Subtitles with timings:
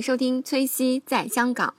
[0.00, 1.74] 收听崔西在香港。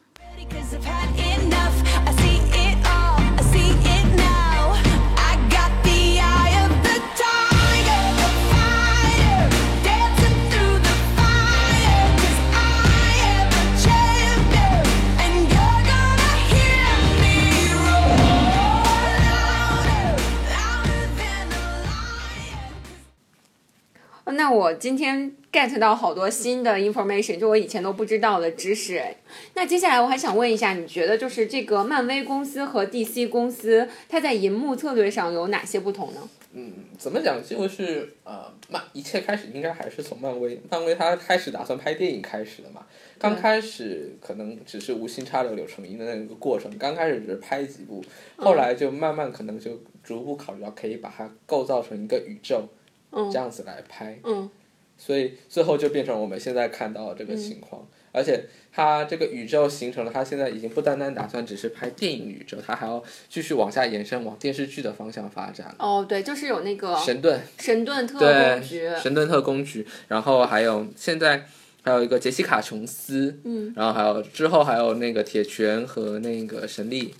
[24.31, 28.97] 那我今天 get 到好多新的 information，就我以前都不知道的知识。
[28.97, 29.15] 哎，
[29.55, 36.21] 那接下来我还想问一下，你觉得就是这个漫威公司和 DC 公司，它在银幕策略上有哪些不同呢？
[36.53, 37.41] 嗯怎么讲？
[37.41, 42.85] 就是呃，漫一切开始应该还是从漫威，漫威它开始打算拍电影开始的嘛。
[43.17, 48.03] 刚开始可能只是无心插柳柳成荫的那个过程，刚开始只是拍几部，
[48.35, 52.67] 后来就慢慢可能就逐步考虑到可以把它构造成一个宇宙，
[53.11, 54.19] 这样子来拍。
[54.23, 54.49] 嗯
[54.97, 57.87] 所以最后就变成我们现在看到的这个情况。
[58.13, 65.73] 而且它这个宇宙形成了，它现在已经不单单打算只是拍电影宇宙，它还要继续往下延伸，往电视剧的方向发展。
[65.79, 71.47] 哦，对，就是有那个神盾，神盾特工局，，神盾特工局，然后还有现在
[71.81, 77.15] 还有一个杰西卡琼斯，嗯，然后还有之后还有那个铁拳和那个神力，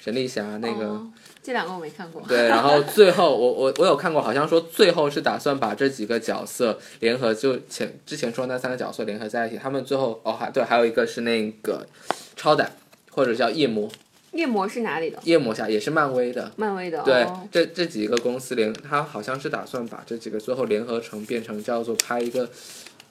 [0.00, 0.86] 神力侠那个。
[0.86, 2.22] 哦这两个我没看过。
[2.28, 11.86] 对，然后最后我我我有看过，好像说最后是打算把这几个角色联合，就前之前说那三个角色联合在一起，他们最后哦还对，还有一个是那个
[12.36, 12.70] 超胆
[13.10, 13.88] 或者叫夜魔，
[14.32, 15.18] 夜魔是哪里的？
[15.24, 17.02] 夜魔侠也是漫威的，漫威的。
[17.02, 22.48] 对，哦这这几个公司联，他好像是打算把这几个最后联合成变成叫做拍一个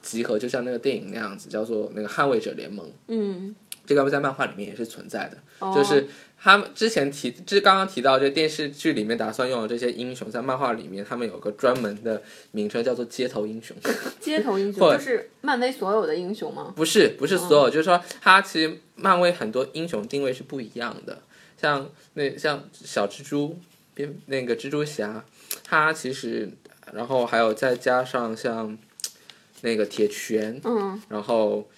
[0.02, 2.90] 集合，就像那个电影那样子，叫做那个捍卫者联盟。
[3.08, 6.08] 嗯，这个在漫画里面也是存在的，哦就是
[6.42, 13.76] 他们之前提，就是刚刚提到这电视剧里面打算用的这些英雄，在漫画里面他们有个专门的名称叫做街头英雄，
[14.18, 16.72] 街头英雄就是漫威所有的英雄吗？
[16.74, 21.18] 不是不是所有，就是说他其实漫威很多英雄定位是不一样的，
[21.60, 23.58] 像那像小蜘蛛，
[23.92, 25.22] 边那个蜘蛛侠，
[25.62, 26.48] 他其实
[26.94, 28.78] 然后还有再加上像
[29.60, 31.68] 那个铁拳，嗯，然后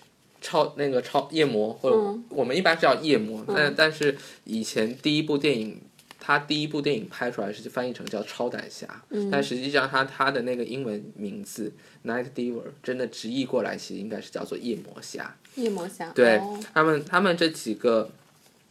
[0.42, 4.14] 超那个超夜魔，或者嗯我们一般叫夜魔，但但是
[4.44, 5.80] 以前第一部电影。
[6.24, 11.72] 他第一部电影拍出来是翻译成叫超胆侠，嗯但实际上他他的那个英文名字
[12.04, 15.36] Night Diver 真的直译过来其实应该是叫做夜魔侠。
[15.56, 16.12] 夜魔侠。
[16.12, 18.08] 对哦他们他们这几个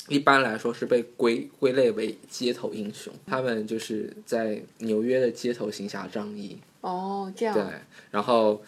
[0.08, 6.58] 一般来说是被归归类为街头英雄，他们就是在纽约的街头行侠仗义。
[6.80, 7.54] 哦，这样。
[7.54, 7.66] 对，
[8.12, 8.64] 然后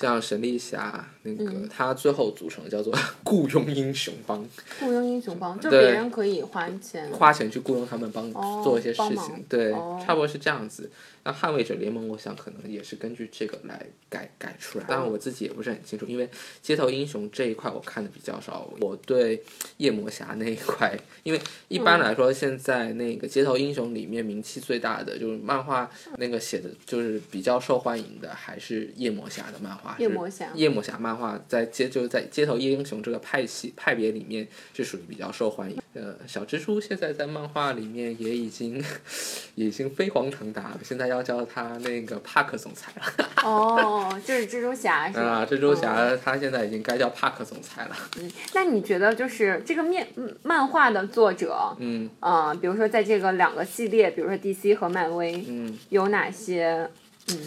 [0.00, 4.46] 像神力侠那个，他最后组成叫做 雇佣英雄帮，
[4.78, 7.10] 雇佣英雄帮，就别人可以花钱。
[7.10, 10.90] 花钱去雇佣他们帮哦做一些事情，对，哦差不多是这样子。
[11.24, 16.30] 那捍卫者联盟，我想可能也是根据这个来改改出来，当然我自己也不是很清楚，因为
[16.62, 19.42] 街头英雄这一块我看的比较少，我对
[19.76, 35.80] 夜魔侠那一块，因为一般来说现在那个街头英雄里面名气最大的就是漫画那个写的就是比较受欢迎的还是夜魔侠的漫画，是夜魔侠夜魔侠漫画在街就是在街头夜英雄这个派系派别里面是属于比较受欢迎。
[35.94, 38.82] 呃，小蜘蛛现在在漫画里面也已经
[39.56, 43.26] 也已经飞黄腾达了，现在要叫他那个帕克总裁了。
[43.44, 45.20] 哦，就是蜘蛛侠是吧？
[45.22, 47.96] 啊，蜘蛛嗯侠他现在已经该叫帕克总裁了。
[48.20, 56.88] 嗯那你觉得就是这个面嗯漫画的作者，嗯呃，比如说在这个两个系列，比如说 DC 和漫威，嗯有哪些
[57.32, 57.38] 嗯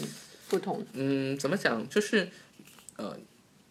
[0.52, 0.84] 不同？
[0.92, 1.88] 嗯，怎么讲？
[1.88, 2.28] 就是
[2.96, 3.16] 呃，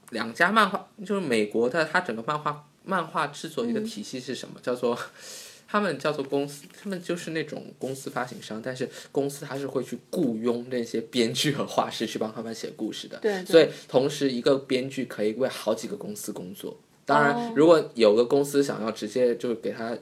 [0.09, 4.59] 两家漫画，就是美国的，它整个漫画漫画制作一个体系是什么？
[4.62, 4.97] 叫做
[5.70, 13.18] 他们叫做公司，他们就是那种公司发行商，但是公司它是会去雇佣那些编剧和画师去帮他们写故事的。
[13.20, 16.78] 对对所以同时一个编剧可以为好几个公司工作。
[17.06, 19.97] 当然，哦如果有个公司想要直接就给他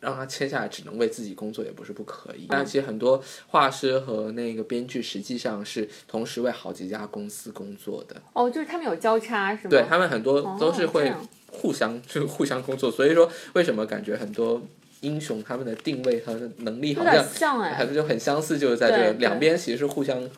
[0.00, 2.46] 让他签下来，只能为自己工作，也不是不可以。
[2.48, 8.16] 但其实很多画师和那个编剧实际上是同时为好几家公司工作的。
[8.32, 9.70] 哦，就是他们有交叉是吗？
[9.70, 11.12] 对他们很多都是会
[11.50, 14.62] 互相 就互相工作，所以说为什么感觉很多
[15.00, 17.74] 英雄他们的定位和能力有好像点像哎。
[17.74, 20.28] 还就很相似，就是在这个两边其实是互相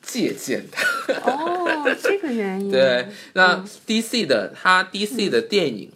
[0.00, 1.14] 借鉴的。
[1.24, 2.70] 哦，这个原因。
[2.72, 5.92] 对，那 DC 的他 DC 的电影，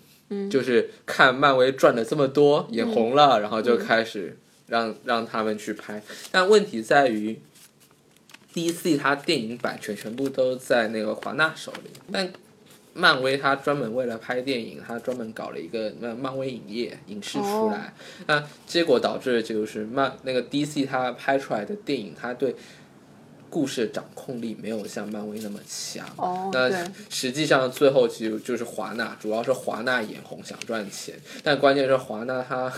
[0.51, 4.37] 就是看漫威赚了这么多，眼红了，然后就开始
[4.67, 6.03] 让让他们去拍。
[6.31, 7.39] 但问题在于
[8.53, 12.33] ，DC 它电影版权全部都在那个华纳手里，但
[12.95, 17.93] 漫威它专门为了拍电影，它专门搞了一个那漫威影业影视出来，
[18.27, 22.57] 那结果导致就是漫那个 DC 它拍出来的电影，它对
[23.57, 26.07] 故事掌控力没有像漫威那么强。
[26.17, 26.71] 哦那
[27.09, 32.71] 实际上最后其实就是华纳，主要是华纳眼红想赚钱，但关键是华纳他。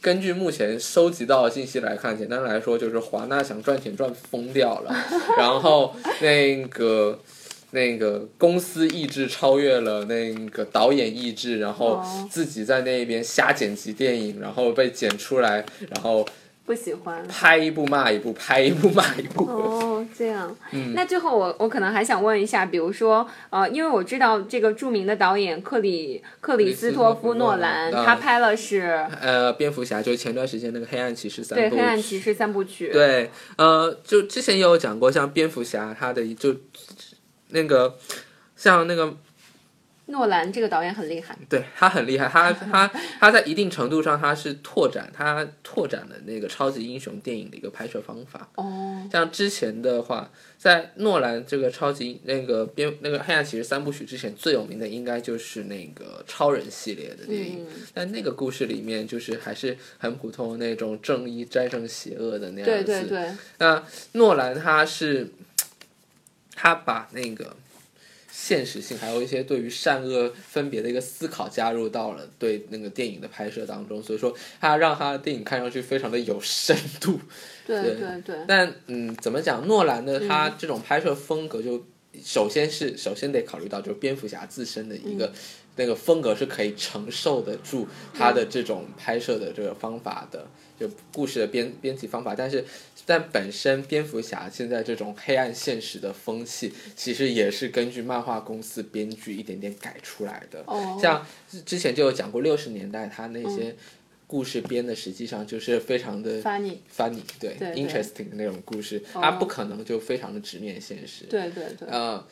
[0.00, 4.94] 根据目前收集到的信息来看，简单来说就是华纳想赚钱赚疯掉了，
[5.36, 7.18] 然后那个
[7.72, 16.24] 那个公司意志超越了那个导演意志，然后哦自己在那边瞎剪辑电影，然后被剪出来，然后
[16.64, 17.26] 不喜欢。
[17.28, 19.44] 拍一部骂一部，拍一部骂一部。
[19.44, 20.54] 哦，这样。
[20.72, 32.90] 嗯那最后我我可能还想问一下，比如说，呃，因为我知道这个著名的导演克里克里斯托夫诺兰，他拍了是呃，蝙蝠侠就是前段时间那个黑暗骑士三部对黑暗骑士三部曲。
[32.92, 36.54] 对，呃，就之前也有讲过，像蝙蝠侠他的就
[37.50, 37.96] 那个
[38.56, 39.14] 像那个
[40.06, 41.36] 诺兰这个导演很厉害。
[41.48, 42.86] 对他很厉害，他 他
[43.18, 48.48] 他在一定程度上他是拓展他拓展了那个超级英雄电影的一个拍摄方法。
[48.56, 57.66] 哦，像之前的话，在诺兰这个超级那个编那个黑暗骑士三部曲之前，最有名的应该就是那个超人系列的电影。
[57.66, 62.84] 嗯，但那个故事里面，就是还是很普通的那种正义战胜邪恶的那样子。
[62.84, 65.30] 对对对，那诺兰他是
[66.54, 67.56] 他把那个
[68.36, 77.20] 现实性，还有一些对于善恶分别的一个思考加入到了对那个电影的拍摄当中，所以说他让他的电影看上去非常的有深度。
[77.64, 79.64] 对对对对，但嗯，怎么讲？
[79.68, 81.80] 诺兰的他这种拍摄风格就，
[82.24, 85.32] 首先是首先得考虑到就是蝙蝠侠自身的一个、
[85.76, 90.44] 那个风格是可以承受得住他的这种拍摄的这个方法的，
[90.78, 92.34] 就故事的编编辑方法。
[92.34, 92.64] 但是
[93.06, 100.62] 但本身蝙蝠侠现在这种黑暗现实的风气，其实也是根据漫画公司编剧一点点改出来的。
[100.66, 103.74] 哦，像之之前就有讲过，六十年代他那些
[104.26, 111.26] 故事编的实际上就是非常的 funny，funny，对对对 interesting 的那种故事，哦不可能就非常的直面现实。
[111.26, 112.26] 对对对，呃，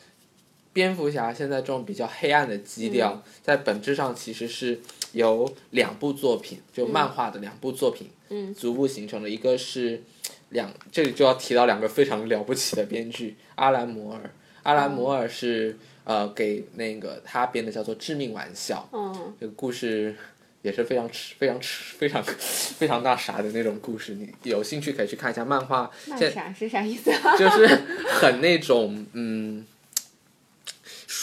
[0.73, 4.79] 蝙蝠侠现在这种比较黑暗的基调，嗯在本质上其实是
[5.11, 9.29] 由两部作品，就漫画的两部作品，嗯，逐步形成的。
[9.29, 10.01] 一个是
[10.49, 14.29] 两，这里就要提到两个非常了不起的编剧，阿兰摩尔。
[14.63, 20.15] 阿兰摩尔是、呃给那个他编的叫做《致命玩笑》，嗯，这个故事
[20.61, 24.13] 也是非常吃、非常吃、非常非常那啥的那种故事。
[24.13, 27.37] 你有兴趣可以去看一下漫画，那啥是啥意思啊？
[27.37, 27.67] 就是
[28.21, 29.65] 很那种嗯，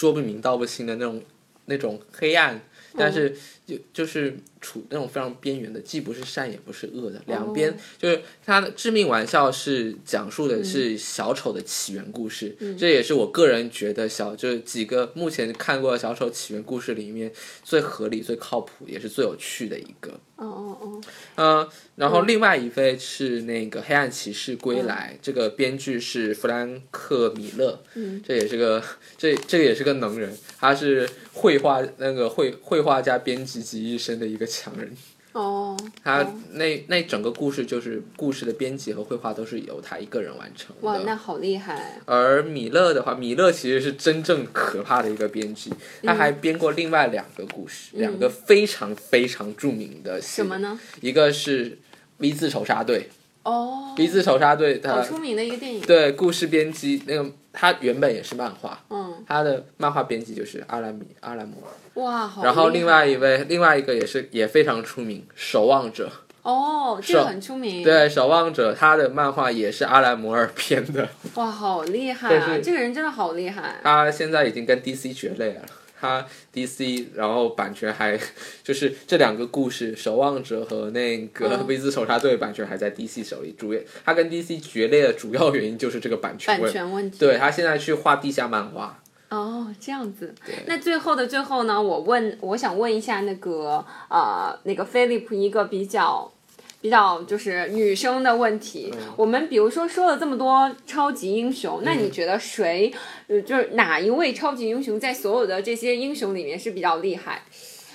[0.00, 1.23] 说不明道不清的那种
[1.67, 2.58] 那种黑暗，
[2.97, 3.37] 但是
[3.67, 17.31] 就就是处那种非常边缘的，既不是善也不是恶的，两边就是他的致命玩笑是讲述的是小丑的起源故事，这也是我个人觉得小就是几个目前看过的小丑起源故事里面
[17.62, 20.19] 最合理、最靠谱，也是最有趣的一个。
[20.41, 21.01] 哦哦哦，
[21.37, 28.83] 呃，然后另外一位是那个《黑暗骑士归来》这个编剧是弗兰克·米勒，嗯，这也是个
[29.19, 34.91] 这这个也是个能人，他是绘画那个绘绘画家编辑集一身的一个强人。
[35.32, 36.35] 哦，他哦。
[36.53, 42.00] 那那整个故事就是故事的编辑和绘画都是由他一个人完成哇，那好厉害！
[42.05, 45.71] 而米勒的话，米勒其实是真正可怕的一个编剧，
[46.03, 50.79] 他还编过另外两个故事，两个非常非常著名的什么呢？
[51.00, 51.79] 一个是
[52.19, 53.09] V 字仇杀队
[53.42, 55.80] 哦，鼻子仇杀队，他好出名的一个电影。
[55.80, 62.44] 对故事编辑那个，他原本也是漫画，嗯，他的漫画编辑就是阿兰米阿兰摩尔，哇，好。
[62.44, 66.11] 然后另外一位另外一个也是也非常出名，守望者，
[66.42, 72.59] 哦，这个很出名。，对守望者，他的漫画也是阿兰摩尔编的，哇，好厉害啊！
[72.62, 73.80] 这个人真的好厉害。
[73.82, 75.62] 他现在已经跟 DC 绝类了。
[76.00, 78.19] 他 DC，然后版权还
[78.64, 83.54] 就是这两个故事，《守望者》和那个嗯《威兹仇杀队》版权还在 DC 手里。
[83.59, 86.71] 主要他跟 DC 决裂的主要原因就是这个版权版。
[86.73, 87.19] 权问题。
[87.19, 90.35] 对他现在去画地下漫画，哦，这样子。
[90.66, 96.33] 那最后的最后呢，我问，我想问一下那个呃，那个 Philip 一个比较。
[96.81, 102.93] 比较就是女生的问题，我们比如说说了这么多超级英雄，那你觉得谁，
[103.29, 107.43] 呃，就是哪一位超级英雄在所有的这些英雄里面是比较厉害？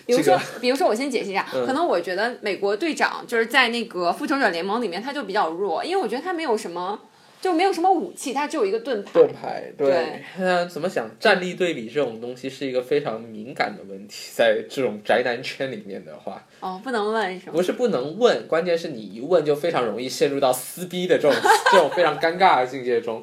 [0.05, 6.99] 比如说，这比如说，我先解释一下，可能我觉得美国队长就是在那个复仇者联盟里面他就比较弱，因为我觉得他没有什么，
[7.45, 9.11] 就没有什么武器，他只有一个盾牌。
[9.13, 11.07] 盾牌，对对，那怎么讲？
[11.19, 17.53] 战力对比这种东西是一个非常敏感的问题，在这种宅男圈里面的话，哦，不能问是吗？
[17.53, 21.31] 不是不能问，关键是你一问就非常容易陷入到撕逼的这种
[21.71, 23.21] 这种非常尴尬的境界中。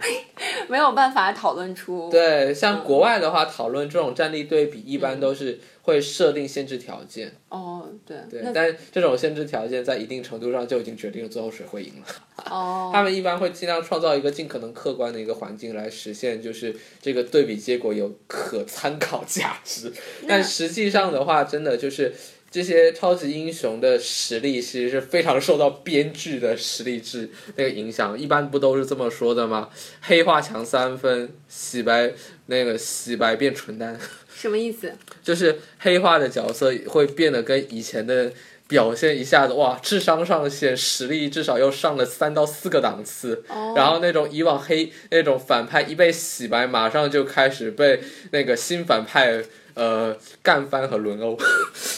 [0.69, 2.09] 没有办法讨论出。
[2.09, 7.33] 对，像国外的话，讨论这种战力对比，一般都是会设定限制条件。
[7.49, 12.07] 哦，对，对，但这种限制条件在一定程度上就已经决定了最后谁会赢了。
[12.51, 19.93] 哦，他们一般会尽量创造一个尽可能客观的一个环境来实现，就是这个对比结果有可参考价值。
[20.27, 22.13] 但实际上的话，真的就是
[22.51, 28.19] 这些超级英雄的实力其实是非常受到编剧的实力制那个影响。
[28.19, 29.71] 一般不都是这么说的吗？
[30.01, 32.13] 黑化强三分，洗白
[32.47, 33.99] 那个洗白变纯单，
[34.43, 34.93] 什么意思？
[35.23, 38.33] 就是黑化的角色会变得跟以前的。
[38.69, 43.45] 表现一下子哇，智商上线，实力至少又上了三到四个档次。
[43.49, 49.45] 哦然后那种以往黑那种反派一被洗白，马上就开始被那个新反派
[49.75, 51.37] 呃干翻和轮殴，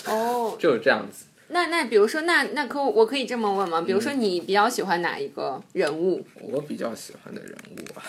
[0.06, 1.26] 哦， 就是这样子。
[1.48, 3.80] 那那比如说，那那可我可以这么问吗？
[3.82, 6.26] 比如说，你比较喜欢哪一个人物？
[6.40, 8.02] 我比较喜欢的人物啊，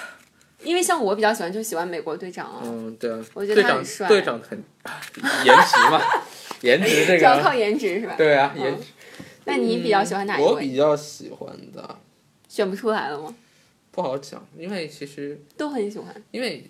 [0.65, 4.57] 因为像我比较喜欢，就喜欢美国队长啊，嗯，对啊，我觉得他很帅队长很
[5.45, 6.01] 颜值嘛，
[6.61, 8.15] 颜值这个主要靠，颜值是吧？
[8.17, 8.83] 对啊，嗯颜值。
[9.45, 10.47] 那你比较喜欢哪一位？
[10.47, 11.97] 我比较喜欢的
[12.49, 13.33] 选不出来了吗？
[13.91, 16.13] 不好讲，因为其实都很喜欢。
[16.31, 16.69] 因为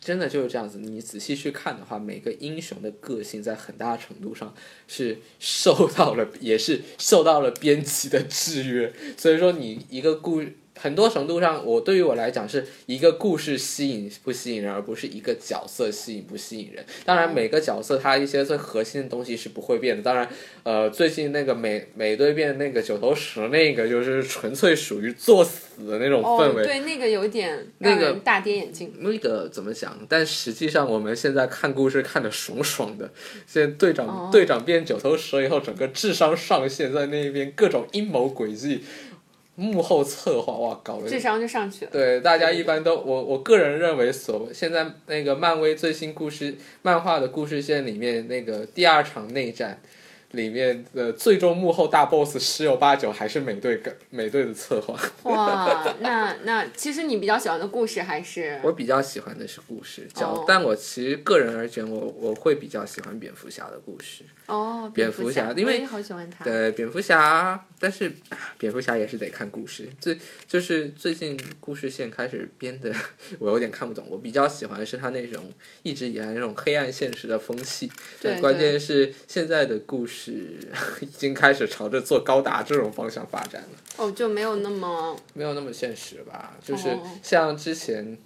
[0.00, 4.52] 真的就是这样子，你仔细去看的话，每个英雄的个性在很大程度上
[4.88, 8.92] 是受到了，也是受到了编辑的制约。
[9.16, 10.42] 所以说，你一个故
[10.76, 16.84] 很多程度上，我对于我来讲是一个故事吸引不吸引人，而不是一个角色吸引不吸引人。
[17.04, 20.02] 当然，每个角色它一些最核心的东西是不会变的。
[20.02, 20.28] 当然，
[20.62, 26.64] 呃，最近那个美美队变那个九头蛇那个，就是纯粹属于作死的那种哦氛，围。
[26.64, 28.92] 对，那个有点那个大跌眼镜。
[28.98, 29.96] 那个怎么讲？
[30.08, 33.10] 但实际上我们现在看故事看的爽爽的。
[33.46, 38.82] 现在队长、哦队长变九头蛇以后，整个智商上线，在那边各种阴谋诡计、
[39.56, 41.90] 幕后策划，哇，搞了智商就上去了。
[41.90, 49.80] 对大家一般都我我个人认为所谓现在那个漫威最新故事漫画的故事线里面那个第二场内战。
[50.34, 54.98] 里面的最终幕后大 boss 十有八九还是美队跟美队的策划。
[55.22, 64.24] 哇，那那其实你比较喜欢的故事还是我比较喜欢的是故事角，哦但我其实个人而言，我我会比较喜欢蝙蝠侠的故事。
[64.46, 66.44] 哦，蝙蝠蝠侠因为好喜欢他。
[66.44, 68.12] 对，蝙蝠侠，但是
[68.58, 69.88] 蝙蝠侠也是得看故事。
[69.98, 72.94] 最就是最近故事线开始编的，
[73.38, 74.06] 我有点看不懂。
[74.10, 75.50] 我比较喜欢的是他那种
[75.82, 77.90] 一直以来那种黑暗现实的风气。
[78.20, 80.23] 对关键是现在的故事
[81.00, 83.68] 已经开始朝着做高达这种方向发展了。
[83.96, 88.16] 哦，就没有那么没有那么现实吧，就是哦像之前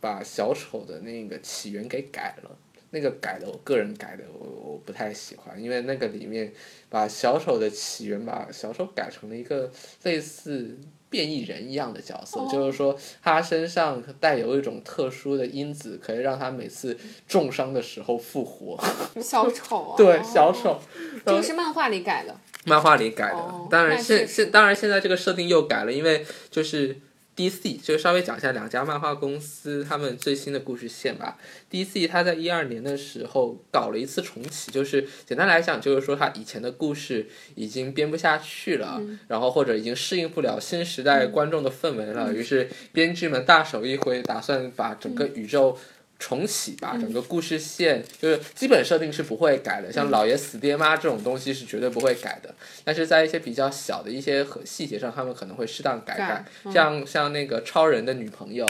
[0.00, 2.50] 把小丑的那个起源给改了，
[2.90, 6.52] 那个改的我个人改的我我不太喜欢，因为那个里面
[6.88, 9.70] 把小丑的起源把小丑改成了一个
[10.02, 10.78] 类似。
[11.14, 18.76] 变异人一样的角色，哦就是说他身上带有一种特殊的因子，可以让他每次重伤的时候复活。
[19.22, 19.94] 小丑啊。
[19.96, 20.80] 对，哦小丑，
[21.24, 22.34] 这个是漫画里改的。
[22.64, 26.98] 漫画里改的，哦当然现现当然现在这个设定又改了，因为就是
[27.36, 31.36] DC 就稍微讲一下两家漫画公司他们最新的故事线吧。
[31.70, 45.76] DC 它在一二年的时候搞了一次重启，就是简单来讲就是说它以前的故事已经编不下去了，然后或者已经适应不了新时代观众的氛围了，于是编剧们大手一挥，打算把整个宇宙。
[46.24, 52.54] 重启吧，整个故事线就是基本设定是不会改的，像老爷死爹妈这种东西是绝对不会改的。
[52.82, 58.66] 但是在一些比较小的一些和细节上，他们可能会适当改改像像那个超人的女朋友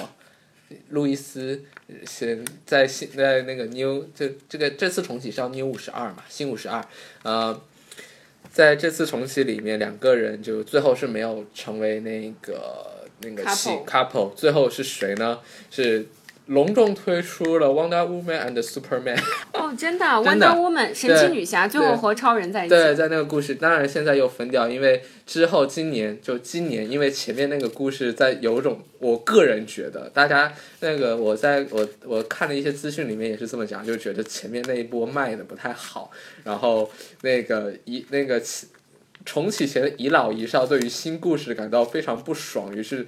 [0.89, 1.63] 路易斯，
[2.05, 6.85] 现在现在那个 New 这这个这次重启是要 New 五十二嘛，新五十二，
[7.23, 7.63] 呃，
[8.51, 13.45] 在这次重启里面，两个人就最后是没有成为那个那个
[13.87, 15.39] couple，最后是谁呢？
[15.71, 16.05] 是
[16.47, 19.19] 隆重推出了 Wonder Woman and Superman。
[19.53, 22.75] 哦，真的啊 真的，Wonder Woman 神奇女侠最后和超人在一起。
[22.75, 36.11] 对，在那个故事，当然现在又分掉，因为之后今年就今年，因为前面那个故事在有种，我个人觉得，大家那个我在我我看了一些资讯里面也是这么讲，就觉得前面那一波卖的不太好，
[36.45, 36.91] 然后
[37.23, 38.67] 那个一那个起
[39.25, 43.07] 重启前的遗老遗少对于新故事感到非常不爽，于是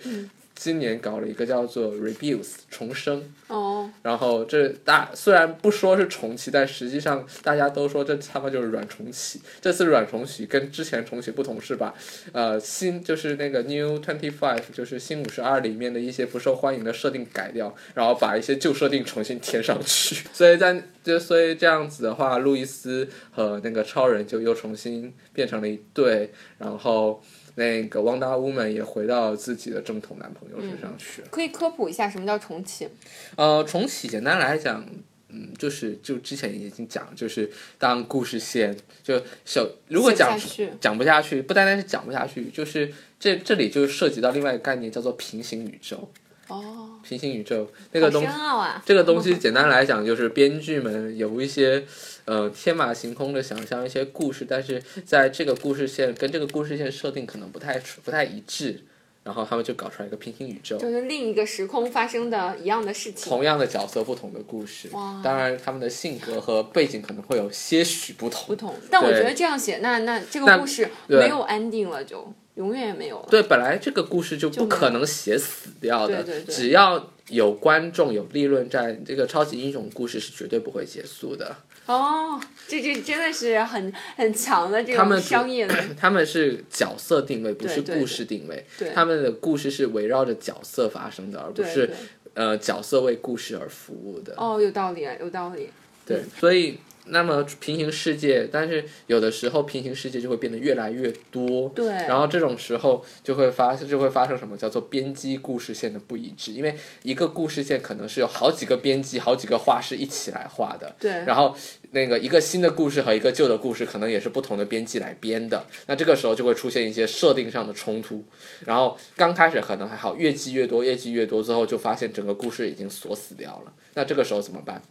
[0.57, 3.33] 今年搞了一个叫做 Rebirth 重生。
[3.47, 9.41] 哦，然后这大虽然不说是重启，但实际上大家都说这他妈就是软重启。
[9.61, 11.95] 这次软重启跟之前重启不同是把，
[12.33, 20.27] 呃，新就是那个 New Twenty Five，就是新五十二里面的一些不受欢迎的设定改掉，然后把一些旧设定重新添上去。
[20.33, 27.23] 所以在就所以这样子的话，路易斯和那个超人就又重新变成了一对，然后。
[27.57, 31.29] 那个汪达 woman 也回到自己的正统男朋友身上去了。
[31.31, 32.89] 可以科普一下什么叫重启？
[33.35, 34.87] 呃，重启简单来讲，
[35.29, 40.39] 嗯，就是就之前已经讲，就是当故事线就小如果讲
[40.81, 46.11] 讲不下去，不单单是讲不下去，就是这这里就涉及到另外一个概念，叫做平行宇宙。
[46.49, 48.81] 哦，平行宇宙那个好东深奥啊！
[48.87, 51.85] 这个东西简单来讲，就是编剧们有一些
[52.27, 58.85] 呃天马行空的想象一些故事，但是在这个故事线跟这个故事线设定可能不太不太一致，
[59.25, 60.77] 然后他们就搞出来一个平行宇宙。
[60.77, 63.29] 就是另一个时空发生的一样的事情。
[63.29, 68.47] 同样的角色，不同的故事哇，当然他们的性格和背景可能会有些许不同。
[68.47, 73.27] 不同，但我觉得这样写，那那这个故事没有 ending 了，就永远也没有了。
[73.31, 81.57] 对，本来这个故事就不可能写死掉的，对对对只要有观众有利润在，这个超级英雄故事是绝对不会结束的。
[81.87, 88.67] 哦，这这真的是很很强的这种商业的， 他们是角色定位，不是故事定位。
[88.79, 91.97] 对他们的故事是围绕着角色发生的，而不对是对
[92.35, 94.35] 呃角色为故事而服务的。
[94.37, 95.71] 哦，有道理，有道理。
[96.05, 96.79] 对，所以
[97.09, 101.69] 那么平行世界，但是有的时候平行世界就会变得越来越多。
[101.75, 110.95] 对然后这种时候就会发就会发生什么叫做编辑故事线的不一致，因为一个故事线可能是有好几个编辑、好几个画师一起来画的。
[110.99, 111.57] 对然后
[111.93, 115.65] 那个一个新的故事和一个旧的故事，可能也是不同的编辑来编的。
[115.87, 118.25] 那这个时候就会出现一些设定上的冲突。
[118.65, 123.73] 然后刚开始可能还好，越积越多，越积越多最后，就发现整个故事已经锁死掉了。
[123.95, 124.83] 那这个时候怎么办？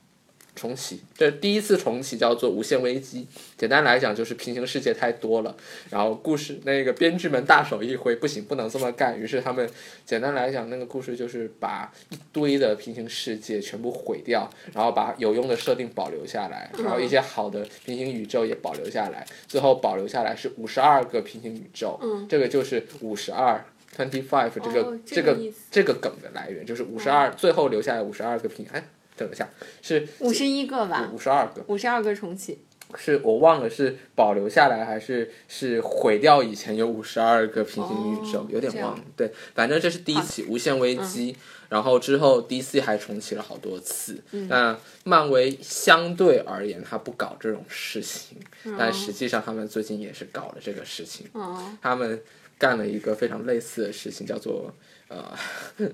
[0.56, 3.28] 重启，这第一次重启叫做无限危机。
[3.58, 5.56] 简单来讲就是平行世界太多了，
[5.90, 9.20] 然后故事那个编剧们大手一挥，不行，不能这么干。
[9.20, 9.70] 于是他们
[10.06, 23.64] 简单来讲，那个故事就是把一堆的平行世界全部毁掉，然后把有用的设定保留下来，然后一些好的平行宇宙也保留下来，最后保留下来是五十二个平行宇宙，这个就是五十二。
[23.96, 28.84] Twenty five 这个、这个这个这个梗的来源就是五十二，最后留下来五十二个平，哎，
[29.18, 29.50] 等一下
[29.82, 32.60] 是五十一个吧，五十二个，五十二个重启。
[32.98, 39.04] 是我忘了是保留下来还是是毁掉以前有五十二个平行宇宙，哦有点忘了。
[39.18, 41.36] 对，反正这是第一起无限危机，
[41.68, 44.22] 然后之后 DC 还重启了好多次。
[44.48, 48.38] 那漫威相对而言，他不搞这种事情，
[48.78, 51.26] 但实际上他们最近也是搞了这个事情。
[51.34, 52.22] 哦，他们
[52.58, 54.74] 干了一个非常类似的事情，叫做
[55.08, 55.38] 呃，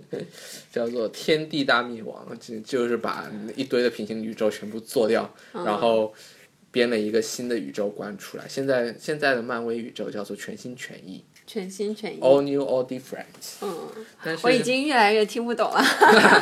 [0.72, 6.14] 叫做天地大灭亡，就就是把一堆的平行宇宙全部做掉，然后
[6.72, 8.46] 编了一个新的宇宙观出来。
[8.48, 12.22] 现在现在的漫威宇宙叫做全心全意全心全意。
[12.22, 13.26] ，all new all different。
[13.62, 13.90] 嗯，
[14.24, 15.84] 但是我已经越来越听不懂了。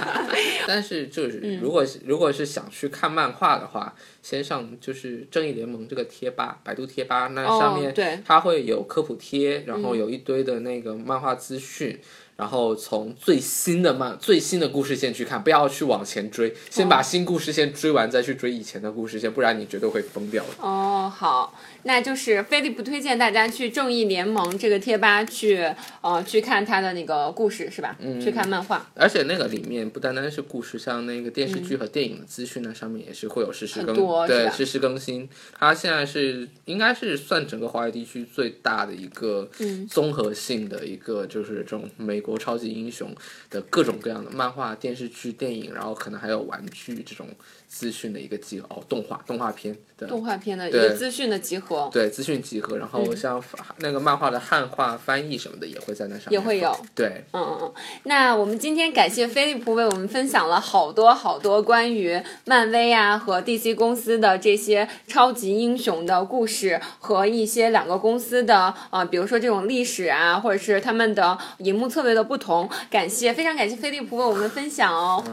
[0.68, 12.00] 但是就是嗯如果是、如果是想去看漫画的话，先上就是正义联盟这个贴吧，百度贴吧那上面、它会有科普贴，然后有一堆的那个漫画资讯。
[12.40, 20.50] 然后从最新的漫最新的故事线去看，不要去往前追，先把新故事线追完，再去追以前的故事线，不然你绝对会疯掉的。
[20.62, 25.66] 哦，好，那就是飞利浦推荐大家去正义联盟这个贴吧去
[26.02, 27.96] 呃去看他的那个故事是吧？
[28.00, 28.90] 嗯去看漫画。
[28.96, 33.96] 而且那个里面不单单是故事，像那个电视剧和电影的资讯呢，上面也是会有实时更
[34.28, 35.30] 对实时更新。
[35.58, 43.16] 它现在是应该是算整个华语地区最大的一个嗯综合性的一个，就是这种美国超级英雄
[43.50, 47.28] 的各种各样的漫画、电视剧、电影，然后可能还有玩具这种
[47.70, 53.42] 资讯的一个集合哦，动画动画片的动画片的一个资讯的集合对资讯集合，然后像
[53.78, 57.24] 那个漫画的汉化翻译什么的也会在那上面也会有对。
[57.32, 72.68] 嗯嗯嗯，那我们今天感谢飞利浦为我们分享了好多好多关于漫威啊和 DC 公司的这些超级英雄的故事和一些两个公司的啊、呃比如说这种历史啊，或者是他们的荧幕策略的不同。
[72.90, 75.24] 感谢，非常感谢飞利浦为我们分享哦。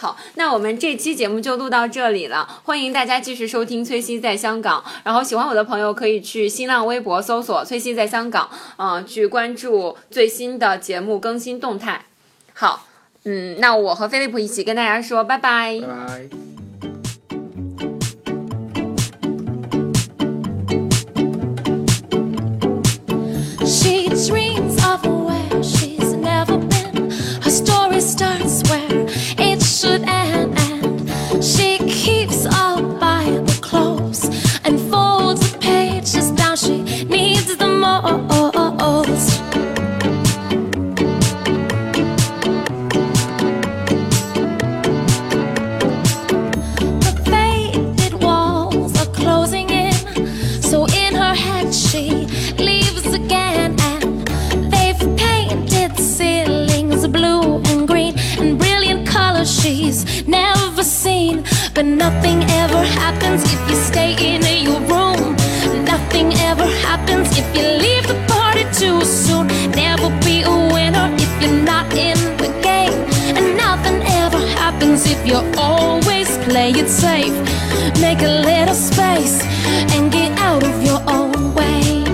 [0.00, 4.84] 好，那我们这期节目就录到这里了，欢迎大家继续收听崔西在香港。
[5.02, 12.04] 然后喜欢我的朋友可以去新浪微博搜索“崔西在香港”，嗯、去关注最新的节目更新动态。
[12.54, 12.86] 好，
[13.24, 16.28] 嗯，那我和菲利普一起跟大家说拜拜拜拜。
[78.74, 79.42] space
[79.94, 82.04] and get out of your own way.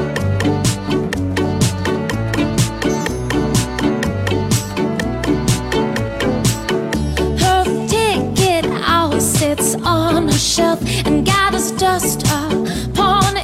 [7.42, 8.64] Her ticket
[9.20, 13.34] sits on shelf and gathers dust upon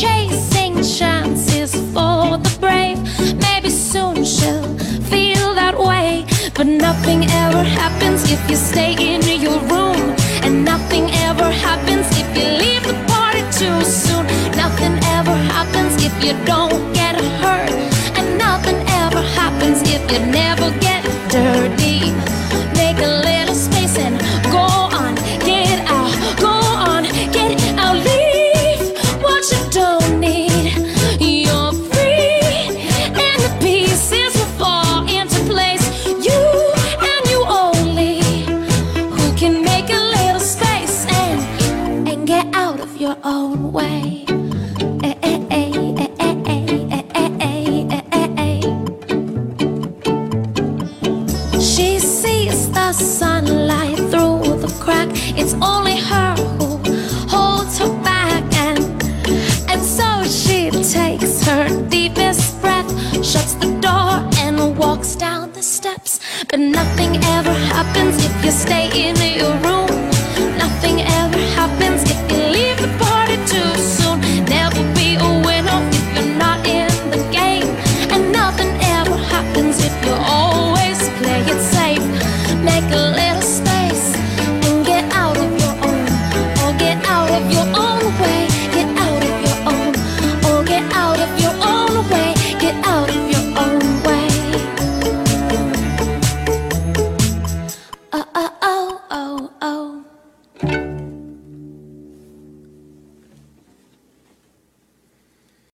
[0.00, 2.98] chasing chances for the brave,
[3.40, 4.76] maybe soon she'll
[5.10, 6.26] feel that way.
[6.54, 8.83] But nothing ever happens if you stay.
[20.14, 20.43] could never
[68.44, 69.73] You stay in your room.